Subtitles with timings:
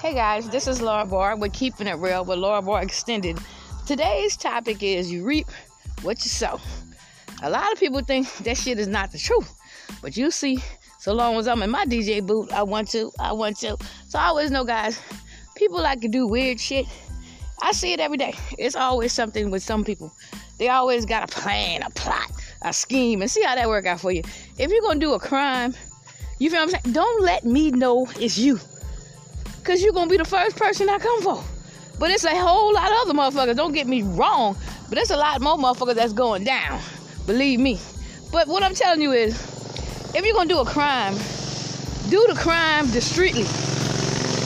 [0.00, 3.36] Hey guys, this is Laura Barr with Keeping It Real with Laura Barr Extended.
[3.84, 5.48] Today's topic is you reap
[6.02, 6.60] what you sow.
[7.42, 9.52] A lot of people think that shit is not the truth,
[10.00, 10.62] but you see,
[11.00, 13.76] so long as I'm in my DJ booth, I want to, I want to.
[14.06, 15.00] So I always know, guys,
[15.56, 16.86] people like to do weird shit.
[17.60, 18.34] I see it every day.
[18.56, 20.12] It's always something with some people.
[20.60, 22.30] They always got a plan, a plot,
[22.62, 24.22] a scheme, and see how that work out for you.
[24.58, 25.74] If you're gonna do a crime,
[26.38, 26.94] you feel what I'm saying?
[26.94, 28.60] Don't let me know it's you.
[29.64, 31.44] Cause you're gonna be the first person I come for.
[31.98, 33.56] But it's a whole lot of other motherfuckers.
[33.56, 34.56] Don't get me wrong,
[34.88, 36.80] but there's a lot more motherfuckers that's going down.
[37.26, 37.78] Believe me.
[38.30, 39.34] But what I'm telling you is,
[40.14, 41.14] if you're gonna do a crime,
[42.08, 43.44] do the crime discreetly.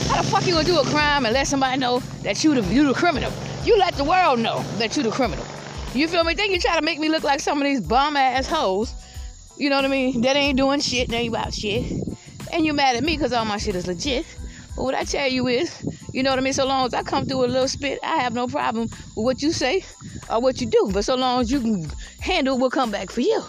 [0.09, 2.73] How the fuck you gonna do a crime and let somebody know that you the
[2.73, 3.31] you the criminal?
[3.63, 5.45] You let the world know that you the criminal.
[5.93, 6.33] You feel me?
[6.33, 8.93] Then you try to make me look like some of these bum ass hoes.
[9.57, 10.21] You know what I mean?
[10.21, 11.91] That ain't doing shit, they ain't about shit.
[12.51, 14.25] And you mad at me because all my shit is legit.
[14.75, 16.53] What I tell you is, you know what I mean?
[16.53, 19.41] So long as I come through a little spit, I have no problem with what
[19.41, 19.85] you say
[20.29, 20.89] or what you do.
[20.91, 21.85] But so long as you can
[22.19, 23.43] handle will come back for you.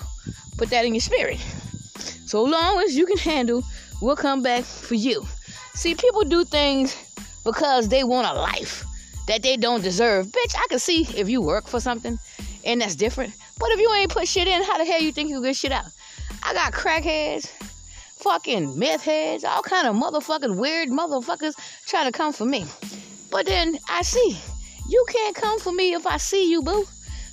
[0.57, 1.39] Put that in your spirit.
[2.27, 3.63] So long as you can handle
[4.01, 5.27] will come back for you.
[5.75, 6.97] See, people do things
[7.43, 8.85] because they want a life
[9.27, 10.27] that they don't deserve.
[10.27, 12.19] Bitch, I can see if you work for something
[12.65, 13.35] and that's different.
[13.59, 15.73] But if you ain't put shit in, how the hell you think you get shit
[15.73, 15.87] out?
[16.43, 17.51] I got crackheads
[18.25, 22.65] fucking meth heads, all kind of motherfucking weird motherfuckers trying to come for me.
[23.31, 24.39] But then I see,
[24.89, 26.87] you can't come for me if I see you, boo.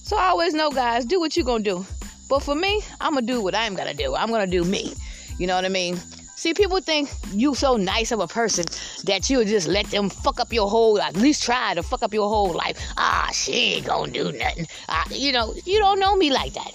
[0.04, 1.86] So I always know, guys, do what you gonna do.
[2.28, 4.16] But for me, I'm gonna do what I'm gonna do.
[4.16, 4.94] I'm gonna do me.
[5.40, 5.96] You know what I mean?
[6.36, 8.66] See, people think you so nice of a person
[9.06, 12.14] that you'll just let them fuck up your whole, at least try to fuck up
[12.14, 12.78] your whole life.
[12.98, 14.68] Ah, she ain't gonna do nothing.
[14.90, 16.74] Ah, you know, you don't know me like that.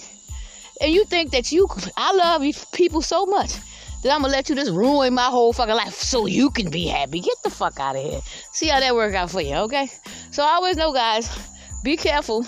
[0.81, 3.57] And you think that you, I love people so much
[4.03, 6.87] that I'm gonna let you just ruin my whole fucking life so you can be
[6.87, 7.19] happy.
[7.19, 8.21] Get the fuck out of here.
[8.51, 9.89] See how that work out for you, okay?
[10.31, 11.29] So I always know, guys,
[11.83, 12.45] be careful,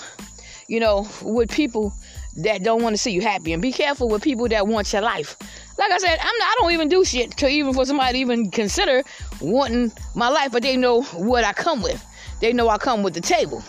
[0.67, 1.93] you know, with people
[2.37, 5.01] that don't want to see you happy, and be careful with people that want your
[5.01, 5.35] life.
[5.77, 8.19] Like I said, I'm not, I don't even do shit to even for somebody to
[8.19, 9.03] even consider
[9.41, 12.05] wanting my life, but they know what I come with.
[12.39, 13.63] They know I come with the table.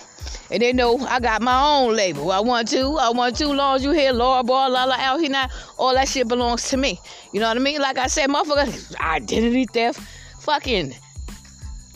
[0.51, 2.33] And they know I got my own label.
[2.33, 3.49] I want to, I want to.
[3.49, 6.69] Long as you hear Laura Barr, La La out here now, all that shit belongs
[6.71, 7.01] to me.
[7.33, 7.81] You know what I mean?
[7.81, 10.01] Like I said, motherfucker, identity theft,
[10.41, 10.95] fucking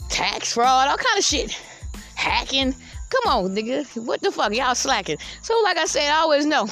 [0.09, 1.51] tax fraud, all kind of shit.
[2.15, 2.73] Hacking.
[3.09, 3.85] Come on, nigga.
[4.05, 4.53] What the fuck?
[4.53, 5.17] Y'all slacking.
[5.41, 6.67] So, like I said, I always know.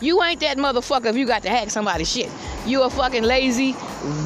[0.00, 2.30] You ain't that motherfucker if you got to hack somebody's shit.
[2.66, 3.74] You a fucking lazy,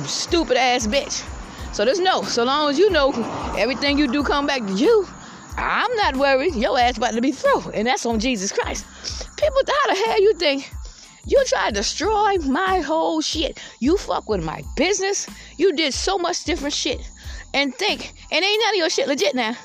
[0.05, 1.25] stupid ass bitch.
[1.73, 3.13] So just know, so long as you know
[3.57, 5.07] everything you do come back to you,
[5.57, 6.55] I'm not worried.
[6.55, 7.71] Your ass about to be through.
[7.71, 8.85] And that's on Jesus Christ.
[9.37, 10.71] People, how the hell you think
[11.27, 13.63] you try to destroy my whole shit?
[13.79, 15.27] You fuck with my business.
[15.57, 17.01] You did so much different shit.
[17.53, 19.57] And think, and ain't none of your shit legit now.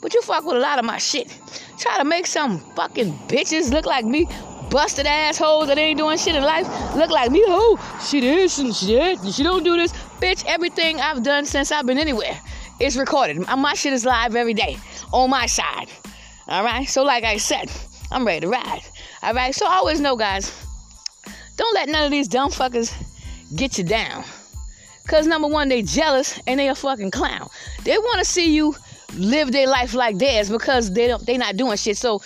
[0.00, 1.34] But you fuck with a lot of my shit.
[1.78, 4.26] Try to make some fucking bitches look like me.
[4.70, 7.42] Busted assholes that ain't doing shit in life look like me.
[7.46, 7.76] Oh,
[8.08, 9.32] she this and that.
[9.34, 9.92] She don't do this.
[10.20, 12.40] Bitch, everything I've done since I've been anywhere
[12.80, 13.38] is recorded.
[13.38, 14.78] My shit is live every day
[15.12, 15.88] on my side.
[16.48, 16.88] All right.
[16.88, 17.70] So, like I said,
[18.10, 18.82] I'm ready to ride.
[19.22, 19.54] All right.
[19.54, 20.52] So, always know, guys,
[21.56, 22.92] don't let none of these dumb fuckers
[23.54, 24.24] get you down.
[25.06, 27.48] Cause number one, they jealous and they a fucking clown.
[27.84, 28.76] They want to see you
[29.16, 31.96] live their life like theirs because they don't they not doing shit.
[31.96, 32.22] So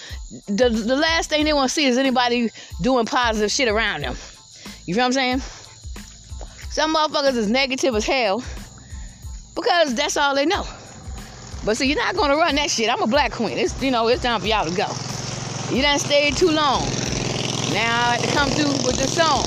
[0.47, 2.51] the the last thing they want to see is anybody
[2.83, 4.17] doing positive shit around them.
[4.85, 5.41] You feel what I'm saying?
[6.71, 8.45] Some motherfuckers is negative as hell
[9.55, 10.67] because that's all they know.
[11.65, 12.91] But see, you're not gonna run that shit.
[12.91, 13.57] I'm a black queen.
[13.59, 14.87] It's you know, it's time for y'all to go.
[15.75, 16.83] You done stayed too long.
[17.73, 19.45] Now I have to come through with the song.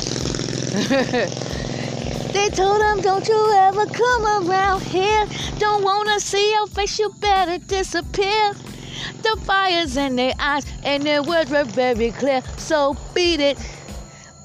[2.33, 5.25] they told him, don't you ever come around here.
[5.59, 8.53] Don't wanna see your face, you better disappear.
[9.21, 12.41] The fires in their eyes and their words were very clear.
[12.57, 13.57] So beat it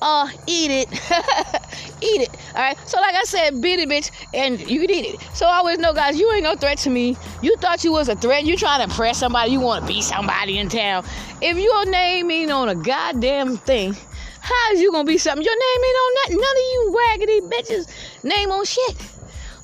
[0.03, 0.91] or eat it.
[2.03, 2.31] eat it.
[2.55, 2.77] All right.
[2.89, 5.21] So like I said, beat it, bitch, and you can eat it.
[5.35, 7.17] So I always know, guys, you ain't no threat to me.
[7.41, 8.45] You thought you was a threat.
[8.45, 9.53] You trying to impress somebody.
[9.53, 11.05] You want to be somebody in town.
[11.41, 13.95] If your name ain't on a goddamn thing,
[14.41, 15.45] how is you gonna be something?
[15.45, 16.37] Your name ain't on nothing.
[16.41, 18.97] None of you raggedy bitches name on shit.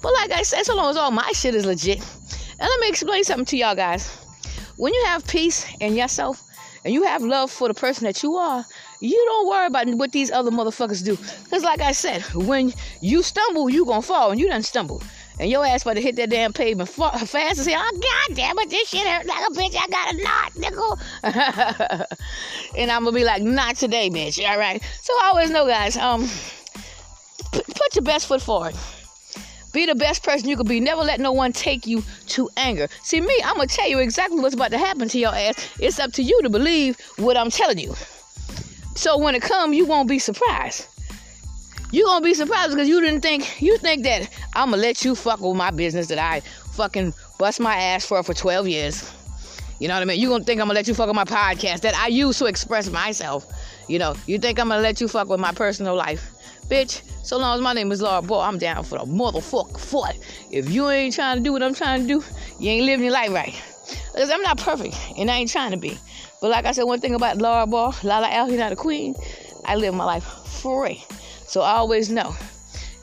[0.01, 1.99] But like I said, so long as all my shit is legit.
[1.99, 4.17] And let me explain something to y'all guys.
[4.77, 6.48] When you have peace in yourself
[6.89, 8.65] and you have love for the person that you are,
[9.01, 11.19] you don't worry about what these other motherfuckers do.
[11.45, 15.03] Because, like I said, when you stumble, you gonna fall, and you done stumble.
[15.39, 18.59] And your ass about to hit that damn pavement fast and say, oh, God damn
[18.59, 19.77] it, this shit hurt like a bitch.
[19.79, 22.07] I got a knot, nigga.
[22.79, 24.43] and I'm going to be like, not today, bitch.
[24.49, 24.83] All right.
[25.03, 26.27] So I always know, guys, um,
[27.53, 28.75] put your best foot forward.
[29.73, 30.81] Be the best person you could be.
[30.81, 32.89] Never let no one take you to anger.
[33.03, 35.69] See, me, I'm going to tell you exactly what's about to happen to your ass.
[35.79, 37.95] It's up to you to believe what I'm telling you.
[38.95, 40.87] So when it comes, you won't be surprised.
[41.91, 45.41] You gonna be surprised because you didn't think you think that I'ma let you fuck
[45.41, 46.41] with my business that I
[46.73, 49.11] fucking bust my ass for for 12 years.
[49.79, 50.21] You know what I mean?
[50.21, 52.47] You gonna think I'm gonna let you fuck with my podcast that I use to
[52.47, 53.47] express myself.
[53.89, 56.33] You know, you think I'm gonna let you fuck with my personal life.
[56.69, 60.19] Bitch, so long as my name is Laura Boy, I'm down for the motherfucker fight.
[60.51, 62.25] If you ain't trying to do what I'm trying to do,
[62.59, 63.55] you ain't living your life right.
[64.13, 65.99] Because I'm not perfect, and I ain't trying to be.
[66.41, 69.15] But like I said, one thing about Laura Barr, Lala Al, he's not a queen,
[69.65, 71.05] I live my life free.
[71.47, 72.37] So I always know,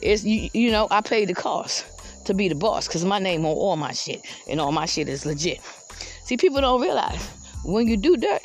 [0.01, 1.85] it's you, you know, I paid the cost
[2.25, 5.09] to be the boss because my name on all my shit, and all my shit
[5.09, 5.59] is legit.
[6.25, 7.29] See, people don't realize
[7.63, 8.41] when you do dirt,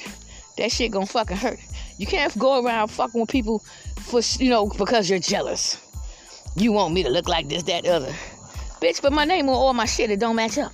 [0.59, 1.59] that shit gonna fucking hurt.
[1.97, 3.61] You can't go around fucking with people
[3.97, 5.79] for you know because you're jealous.
[6.56, 8.12] You want me to look like this, that, other.
[8.82, 10.73] Bitch, but my name on all my shit, it don't match up.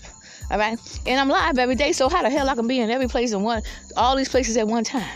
[0.50, 0.79] All right?
[1.06, 3.32] And I'm live every day, so how the hell I can be in every place
[3.32, 3.62] in one,
[3.97, 5.08] all these places at one time?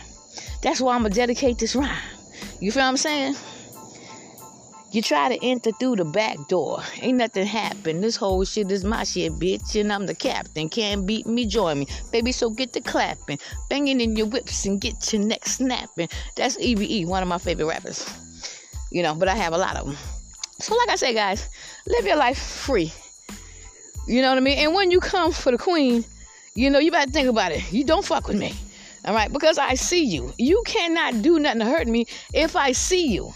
[0.62, 1.90] That's why I'm gonna dedicate this rhyme.
[2.60, 3.34] You feel what I'm saying?
[4.92, 6.82] You try to enter through the back door.
[7.00, 8.00] Ain't nothing happen.
[8.00, 9.81] This whole shit is my shit, bitch.
[9.81, 10.69] And I'm the captain.
[10.69, 11.87] Can't beat me, join me.
[12.10, 13.38] Baby, so get the clapping.
[13.69, 16.08] Banging in your whips and get your neck snapping.
[16.34, 18.04] That's EVE, one of my favorite rappers.
[18.90, 19.96] You know, but I have a lot of them.
[20.58, 21.48] So, like I say, guys,
[21.87, 22.92] live your life free.
[24.08, 24.58] You know what I mean?
[24.58, 26.04] And when you come for the queen,
[26.56, 27.72] you know, you better think about it.
[27.72, 28.54] You don't fuck with me.
[29.04, 29.32] All right?
[29.32, 30.32] Because I see you.
[30.37, 33.32] You cannot do nothing to hurt me if I see you.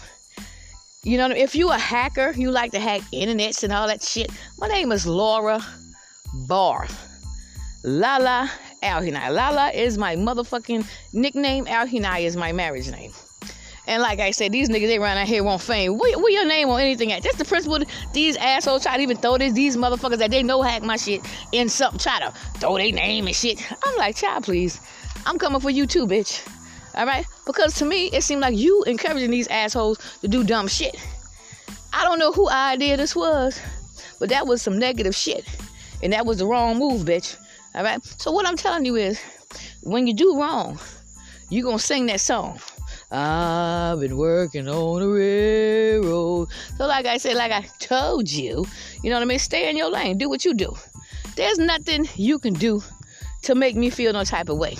[1.05, 4.31] You know, if you a hacker, you like to hack internets and all that shit.
[4.57, 5.63] My name is Laura
[6.47, 6.87] Barr.
[7.83, 9.31] Lala Alhinai.
[9.31, 11.65] Lala is my motherfucking nickname.
[11.65, 13.11] Alhinai is my marriage name.
[13.85, 15.99] And like I said, these niggas they run out here want fame.
[15.99, 17.21] Where, where your name on anything at?
[17.21, 17.81] That's the principle.
[18.11, 19.53] These assholes try to even throw this.
[19.53, 21.21] These motherfuckers that they know hack my shit
[21.51, 21.99] in something.
[21.99, 23.63] Try to throw their name and shit.
[23.83, 24.81] I'm like, child, please.
[25.27, 26.43] I'm coming for you too, bitch.
[26.95, 27.25] All right?
[27.45, 30.95] Because to me, it seemed like you encouraging these assholes to do dumb shit.
[31.93, 33.59] I don't know who idea this was,
[34.19, 35.45] but that was some negative shit.
[36.03, 37.37] And that was the wrong move, bitch.
[37.73, 38.03] All right?
[38.17, 39.19] So what I'm telling you is,
[39.83, 40.79] when you do wrong,
[41.49, 42.59] you going to sing that song.
[43.11, 46.49] I've been working on the railroad.
[46.77, 48.65] So, like I said, like I told you,
[49.03, 49.39] you know what I mean?
[49.39, 50.17] Stay in your lane.
[50.17, 50.75] Do what you do.
[51.35, 52.81] There's nothing you can do
[53.43, 54.77] to make me feel no type of way.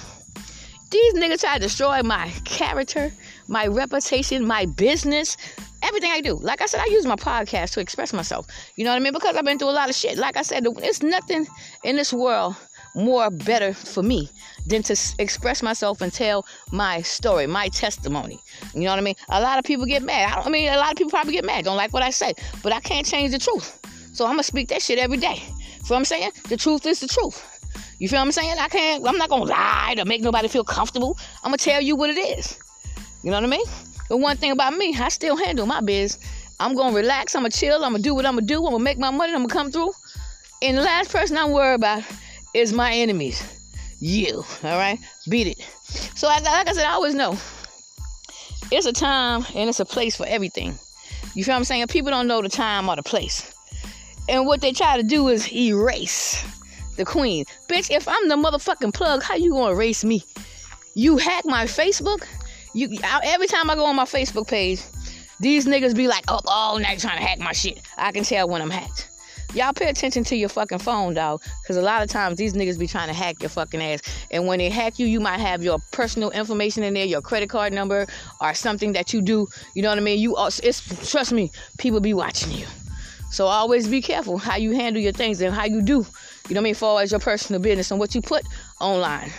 [0.95, 3.11] These niggas try to destroy my character,
[3.49, 5.35] my reputation, my business,
[5.83, 6.35] everything I do.
[6.35, 8.47] Like I said, I use my podcast to express myself.
[8.77, 9.11] You know what I mean?
[9.11, 10.17] Because I've been through a lot of shit.
[10.17, 11.47] Like I said, it's nothing
[11.83, 12.55] in this world
[12.95, 14.29] more better for me
[14.67, 18.39] than to express myself and tell my story, my testimony.
[18.73, 19.15] You know what I mean?
[19.27, 20.31] A lot of people get mad.
[20.31, 22.33] I, I mean, a lot of people probably get mad, don't like what I say,
[22.63, 23.81] but I can't change the truth.
[24.13, 25.43] So I'm gonna speak that shit every day.
[25.87, 26.31] What I'm saying?
[26.47, 27.54] The truth is the truth.
[27.99, 28.55] You feel what I'm saying?
[28.59, 31.17] I can't, I'm not gonna lie to make nobody feel comfortable.
[31.43, 32.57] I'm gonna tell you what it is.
[33.23, 33.65] You know what I mean?
[34.09, 36.19] The one thing about me, I still handle my biz.
[36.59, 38.83] I'm gonna relax, I'm gonna chill, I'm gonna do what I'm gonna do, I'm gonna
[38.83, 39.91] make my money, I'm gonna come through.
[40.61, 42.03] And the last person I'm worried about
[42.53, 43.43] is my enemies.
[43.99, 44.99] You, all right?
[45.29, 45.59] Beat it.
[46.15, 47.37] So, like I said, I always know
[48.71, 50.77] it's a time and it's a place for everything.
[51.33, 51.87] You feel what I'm saying?
[51.87, 53.53] People don't know the time or the place.
[54.27, 56.43] And what they try to do is erase
[56.95, 57.45] the queen.
[57.67, 60.23] Bitch, if I'm the motherfucking plug, how you gonna erase me?
[60.95, 62.25] You hack my Facebook?
[62.73, 64.81] You every time I go on my Facebook page,
[65.39, 67.81] these niggas be like up oh, all night trying to hack my shit.
[67.97, 69.09] I can tell when I'm hacked.
[69.53, 71.41] Y'all pay attention to your fucking phone, dog.
[71.61, 74.01] Because a lot of times these niggas be trying to hack your fucking ass.
[74.29, 77.49] And when they hack you, you might have your personal information in there, your credit
[77.49, 78.05] card number,
[78.41, 79.47] or something that you do.
[79.73, 80.19] You know what I mean?
[80.19, 82.65] You, uh, it's trust me, people be watching you.
[83.31, 86.05] So always be careful how you handle your things and how you do.
[86.47, 86.75] You know what I mean?
[86.75, 88.43] Far as your personal business and what you put
[88.79, 89.31] online.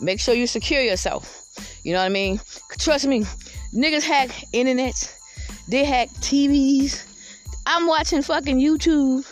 [0.00, 1.42] Make sure you secure yourself.
[1.82, 2.40] You know what I mean?
[2.78, 3.24] Trust me,
[3.74, 5.12] niggas hack internets.
[5.68, 7.04] They hack TVs.
[7.66, 9.26] I'm watching fucking YouTube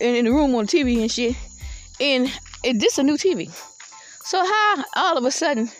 [0.00, 1.36] in, in the room on TV and shit.
[2.00, 2.30] And
[2.62, 3.50] it, this a new TV.
[4.24, 5.70] So how all of a sudden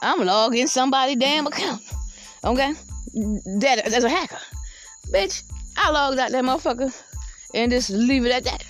[0.00, 1.82] I'm logging somebody damn account.
[2.44, 2.72] Okay?
[3.58, 4.38] That as a hacker.
[5.12, 5.42] Bitch,
[5.76, 6.92] I logged out that motherfucker
[7.54, 8.64] and just leave it at that.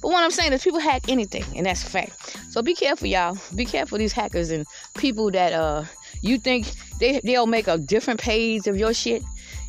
[0.00, 2.36] But what I'm saying is people hack anything, and that's a fact.
[2.50, 3.38] So be careful, y'all.
[3.54, 5.84] Be careful these hackers and people that uh
[6.20, 6.66] you think
[7.00, 9.22] they they'll make a different page of your shit,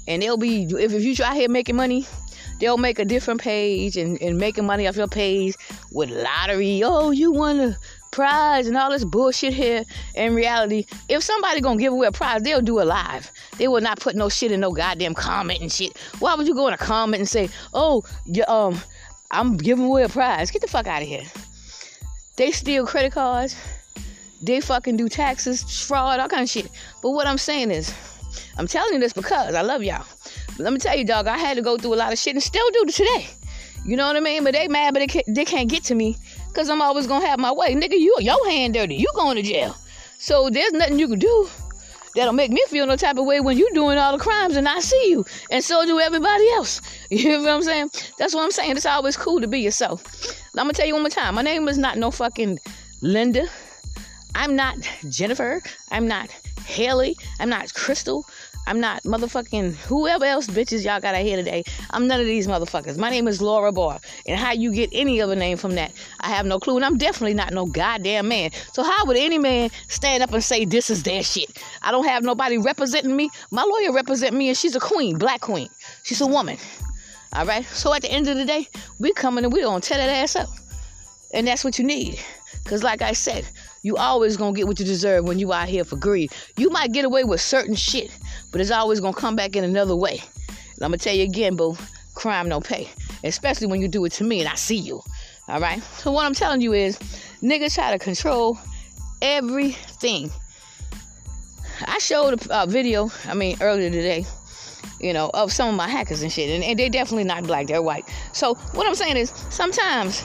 [0.08, 2.06] and they'll be if, if you try here making money,
[2.60, 5.56] they'll make a different page and, and making money off your page
[5.92, 6.82] with lottery.
[6.84, 7.78] Oh, you won a
[8.16, 9.84] prize and all this bullshit here.
[10.16, 13.30] In reality, if somebody gonna give away a prize, they'll do it live.
[13.58, 15.98] They will not put no shit in no goddamn comment and shit.
[16.20, 18.80] Why would you go in a comment and say, "Oh, you, um,
[19.32, 20.50] I'm giving away a prize.
[20.50, 21.26] Get the fuck out of here.
[22.38, 23.56] They steal credit cards.
[24.42, 26.70] They fucking do taxes, fraud, all kind of shit.
[27.02, 27.94] But what I'm saying is,
[28.58, 30.06] I'm telling you this because I love y'all.
[30.56, 32.36] But let me tell you, dog, I had to go through a lot of shit
[32.36, 33.28] and still do today.
[33.86, 34.44] You know what I mean?
[34.44, 36.18] But they mad, but they can't, they can't get to me
[36.56, 37.76] because I'm always gonna have my way.
[37.76, 38.96] Nigga, you your hand dirty.
[38.96, 39.76] You going to jail.
[40.18, 41.50] So there's nothing you can do
[42.16, 44.66] that'll make me feel no type of way when you doing all the crimes and
[44.66, 45.26] I see you.
[45.52, 46.82] And so do everybody else.
[47.12, 47.90] You know what I'm saying?
[48.18, 48.72] That's what I'm saying.
[48.72, 50.04] It's always cool to be yourself.
[50.58, 51.36] I'm gonna tell you one more time.
[51.36, 52.60] My name is not no fucking
[53.02, 53.48] Linda.
[54.34, 54.78] I'm not
[55.10, 55.62] Jennifer.
[55.92, 56.30] I'm not
[56.66, 57.18] Haley.
[57.40, 58.26] I'm not Crystal.
[58.68, 61.64] I'm not motherfucking whoever else bitches y'all got out here today.
[61.92, 62.98] I'm none of these motherfuckers.
[62.98, 64.00] My name is Laura Barr.
[64.28, 65.92] And how you get any other name from that,
[66.22, 66.76] I have no clue.
[66.78, 68.52] And I'm definitely not no goddamn man.
[68.74, 71.62] So how would any man stand up and say this is their shit?
[71.82, 73.30] I don't have nobody representing me.
[73.52, 75.70] My lawyer represent me and she's a queen, black queen.
[76.04, 76.58] She's a woman.
[77.34, 77.66] All right.
[77.66, 78.68] So at the end of the day,
[79.00, 80.50] we coming and we gonna tear that ass up.
[81.34, 82.20] And that's what you need.
[82.66, 83.48] Cause like I said,
[83.84, 86.32] you always gonna get what you deserve when you out here for greed.
[86.58, 88.12] You might get away with certain shit,
[88.52, 90.20] but it's always gonna come back in another way.
[90.50, 91.78] And I'm gonna tell you again, boo,
[92.16, 92.90] crime no pay.
[93.24, 95.02] Especially when you do it to me and I see you.
[95.48, 95.82] All right.
[95.98, 96.98] So what I'm telling you is,
[97.44, 98.58] niggas try to control
[99.22, 100.32] everything.
[101.86, 104.26] I showed a video, I mean, earlier today,
[105.00, 107.68] you know, of some of my hackers and shit, and, and they're definitely not black,
[107.68, 108.06] they're white.
[108.34, 110.24] So what I'm saying is, sometimes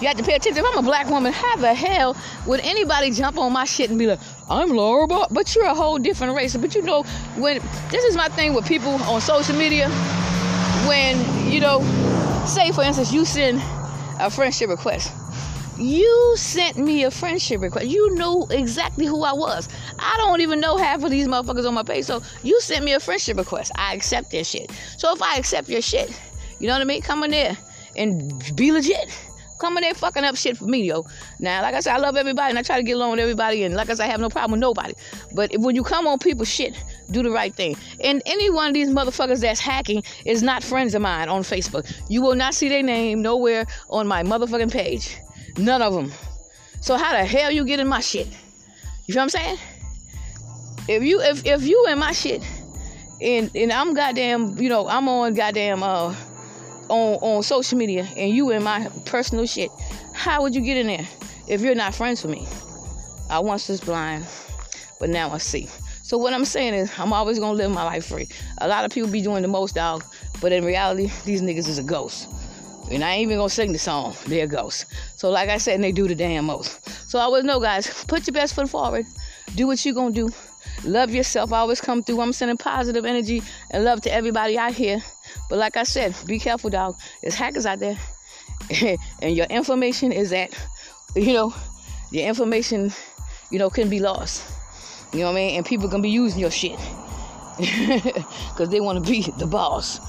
[0.00, 0.64] you have to pay attention.
[0.64, 2.16] If I'm a black woman, how the hell
[2.46, 5.98] would anybody jump on my shit and be like, I'm Laura, but you're a whole
[5.98, 6.56] different race.
[6.56, 7.02] But you know,
[7.36, 9.88] when this is my thing with people on social media,
[10.88, 11.80] when you know,
[12.46, 13.60] say for instance, you send
[14.18, 15.12] a friendship request.
[15.78, 17.86] You sent me a friendship request.
[17.86, 19.68] You know exactly who I was.
[19.98, 22.04] I don't even know half of these motherfuckers on my page.
[22.04, 23.72] So you sent me a friendship request.
[23.76, 24.70] I accept their shit.
[24.98, 26.10] So if I accept your shit,
[26.58, 27.00] you know what I mean?
[27.00, 27.56] Come in there
[27.96, 29.08] and be legit
[29.60, 31.06] coming there fucking up shit for me, yo.
[31.38, 33.62] Now, like I said, I love everybody and I try to get along with everybody.
[33.62, 34.94] And like I said, I have no problem with nobody.
[35.34, 36.74] But when you come on people's shit,
[37.10, 37.76] do the right thing.
[38.02, 41.90] And any one of these motherfuckers that's hacking is not friends of mine on Facebook.
[42.08, 45.16] You will not see their name nowhere on my motherfucking page.
[45.58, 46.12] None of them.
[46.80, 48.26] So how the hell you get in my shit?
[49.06, 49.58] You feel what I'm saying?
[50.88, 52.42] If you if if you in my shit
[53.20, 56.14] and and I'm goddamn, you know, I'm on goddamn uh
[56.90, 59.70] on on social media and you in my personal shit,
[60.12, 61.08] how would you get in there
[61.48, 62.46] if you're not friends with me?
[63.30, 64.26] I once was blind,
[64.98, 65.68] but now I see.
[66.02, 68.28] So what I'm saying is, I'm always gonna live my life free.
[68.58, 70.04] A lot of people be doing the most dog,
[70.40, 72.28] but in reality, these niggas is a ghost.
[72.90, 74.16] And I ain't even gonna sing the song.
[74.26, 74.86] They're ghosts.
[75.14, 76.88] So like I said, they do the damn most.
[77.08, 79.06] So I always know, guys, put your best foot forward.
[79.54, 80.30] Do what you gonna do.
[80.84, 81.52] Love yourself.
[81.52, 82.20] Always come through.
[82.20, 85.02] I'm sending positive energy and love to everybody out here.
[85.48, 86.96] But like I said, be careful, dog.
[87.22, 87.98] There's hackers out there.
[89.22, 90.52] and your information is that,
[91.14, 91.54] you know,
[92.10, 92.92] your information,
[93.50, 94.44] you know, can be lost.
[95.12, 95.56] You know what I mean?
[95.56, 96.78] And people can be using your shit.
[98.50, 100.00] Because they want to be the boss.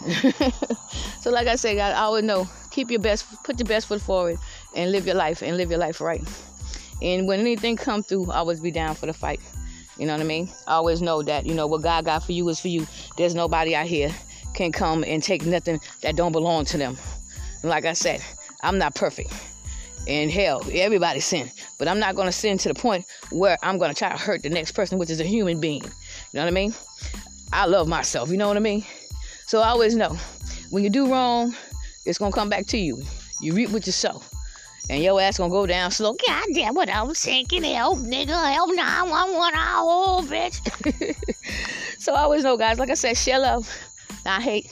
[1.20, 4.38] so like I said, I always know, keep your best, put your best foot forward
[4.74, 6.22] and live your life and live your life right.
[7.02, 9.40] And when anything come through, always be down for the fight.
[9.98, 10.48] You know what I mean?
[10.66, 12.86] I always know that, you know, what God got for you is for you.
[13.16, 14.10] There's nobody out here
[14.54, 16.96] can come and take nothing that don't belong to them.
[17.62, 18.22] And like I said,
[18.62, 19.32] I'm not perfect.
[20.08, 21.50] And hell, everybody sin.
[21.78, 24.48] But I'm not gonna sin to the point where I'm gonna try to hurt the
[24.48, 25.82] next person, which is a human being.
[25.82, 25.90] You
[26.34, 26.74] know what I mean?
[27.52, 28.84] I love myself, you know what I mean?
[29.46, 30.16] So I always know
[30.70, 31.54] when you do wrong,
[32.06, 33.02] it's gonna come back to you.
[33.40, 34.22] You reap what you sow
[34.90, 36.14] and your ass gonna go down slow.
[36.26, 40.58] God damn, what I'm sinking, help, nigga, help 911, oh, bitch.
[41.98, 43.72] so I always know, guys, like I said, share love.
[44.26, 44.66] I hate,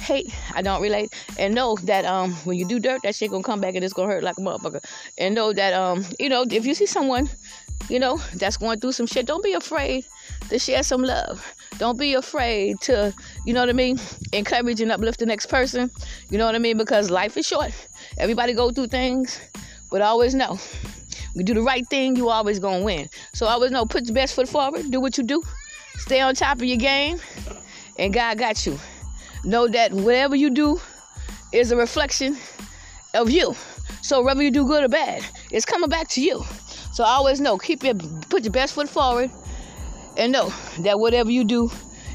[0.00, 1.12] hate, I don't relate.
[1.38, 3.94] And know that um when you do dirt, that shit gonna come back and it's
[3.94, 4.84] gonna hurt like a motherfucker.
[5.16, 7.30] And know that um, you know, if you see someone,
[7.88, 10.04] you know, that's going through some shit, don't be afraid
[10.50, 11.54] to share some love.
[11.78, 13.14] Don't be afraid to,
[13.46, 13.98] you know what I mean,
[14.32, 15.90] encourage and uplift the next person.
[16.28, 16.76] You know what I mean?
[16.76, 17.72] Because life is short.
[18.18, 19.40] Everybody go through things,
[19.90, 20.58] but always know,
[21.34, 23.08] you do the right thing, you always gonna win.
[23.32, 25.42] So always know, put your best foot forward, do what you do,
[25.98, 27.20] stay on top of your game,
[27.98, 28.78] and God got you.
[29.44, 30.80] Know that whatever you do
[31.52, 32.36] is a reflection
[33.14, 33.54] of you.
[34.02, 36.42] So whether you do good or bad, it's coming back to you.
[36.92, 37.94] So always know, keep your
[38.28, 39.30] put your best foot forward,
[40.16, 41.70] and know that whatever you do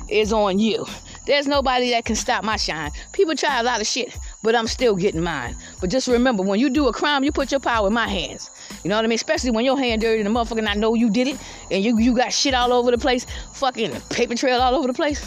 [0.09, 0.85] is on you.
[1.25, 2.91] There's nobody that can stop my shine.
[3.13, 5.55] People try a lot of shit, but I'm still getting mine.
[5.81, 8.51] But just remember, when you do a crime, you put your power in my hands.
[8.83, 9.15] You know what I mean?
[9.15, 11.37] Especially when your hand dirty and the motherfucker I know you did it,
[11.71, 14.93] and you you got shit all over the place, fucking paper trail all over the
[14.93, 15.25] place.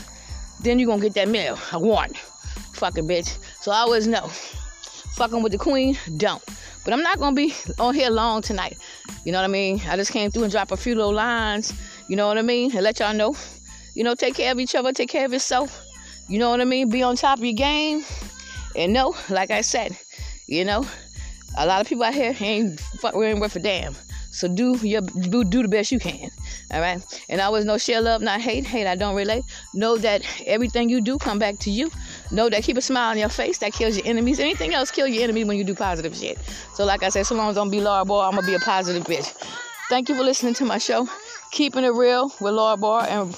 [0.60, 2.16] Then you gonna get that mail, a warrant,
[2.74, 3.36] fucking bitch.
[3.60, 4.30] So I always know.
[5.16, 6.44] Fucking with the queen, don't.
[6.84, 8.76] But I'm not gonna be on here long tonight.
[9.24, 9.80] You know what I mean?
[9.88, 11.72] I just came through and dropped a few little lines.
[12.06, 12.70] You know what I mean?
[12.76, 13.34] And let y'all know.
[13.94, 15.82] You know, take care of each other, take care of yourself.
[16.28, 16.90] You know what I mean?
[16.90, 18.04] Be on top of your game.
[18.76, 19.96] And no, like I said,
[20.46, 20.86] you know,
[21.58, 23.94] a lot of people out here ain't ain't worth a damn.
[24.30, 26.30] So do your do, do the best you can.
[26.70, 27.02] All right.
[27.30, 28.66] And I always know share love, not hate.
[28.66, 29.44] Hate I don't relate.
[29.72, 31.90] Know that everything you do come back to you.
[32.30, 33.56] Know that keep a smile on your face.
[33.58, 34.38] That kills your enemies.
[34.38, 36.38] Anything else kill your enemy when you do positive shit.
[36.74, 38.58] So like I said, so long as don't be Laura Barr, I'm gonna be a
[38.58, 39.32] positive bitch.
[39.88, 41.08] Thank you for listening to my show.
[41.52, 43.34] Keeping it real with Laura Barr and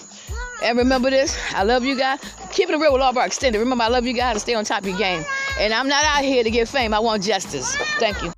[0.63, 2.21] and remember this, I love you guys.
[2.53, 3.59] Keep it real with Laura Barr Extended.
[3.59, 5.25] Remember, I love you guys to stay on top of your game.
[5.61, 6.95] And I'm not out here to get fame.
[6.95, 7.77] I want justice.
[7.99, 8.33] Thank you.